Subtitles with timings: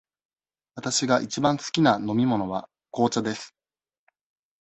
[0.73, 3.53] わたしがいちばん好きな飲み物は紅茶です。